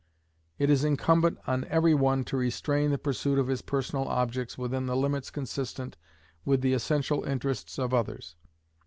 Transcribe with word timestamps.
It 0.57 0.71
is 0.71 0.83
incumbent 0.83 1.37
on 1.45 1.63
every 1.65 1.93
one 1.93 2.23
to 2.23 2.35
restrain 2.35 2.89
the 2.89 2.97
pursuit 2.97 3.37
of 3.37 3.45
his 3.45 3.61
personal 3.61 4.07
objects 4.07 4.57
within 4.57 4.87
the 4.87 4.97
limits 4.97 5.29
consistent 5.29 5.95
with 6.43 6.61
the 6.61 6.73
essential 6.73 7.23
interests 7.23 7.77
of 7.77 7.93
others. 7.93 8.35